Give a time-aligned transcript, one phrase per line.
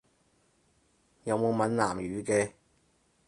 [1.25, 2.53] 有冇閩南語嘅？